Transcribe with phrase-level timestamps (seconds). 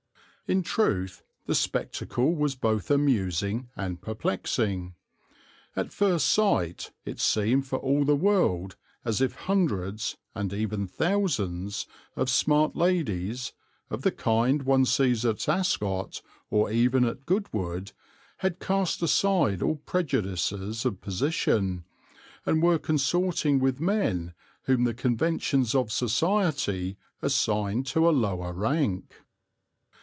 [0.49, 4.95] In truth the spectacle was both amusing and perplexing.
[5.77, 8.75] At first sight it seemed for all the world
[9.05, 11.87] as if hundreds, and even thousands,
[12.17, 13.53] of smart ladies,
[13.89, 17.93] of the kind one sees at Ascot or even at Goodwood,
[18.39, 21.85] had cast aside all prejudices of position,
[22.45, 24.33] and were consorting with men
[24.63, 29.13] whom the conventions of society assign to a lower rank.